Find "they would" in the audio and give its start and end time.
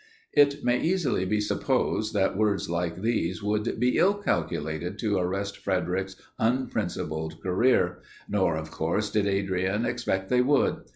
10.29-10.77